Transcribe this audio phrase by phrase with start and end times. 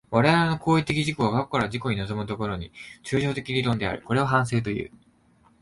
[0.09, 2.71] 我々の行為的自己が過去から自己に臨む所に、
[3.03, 4.01] 抽象論理的である。
[4.01, 4.91] これを反省という。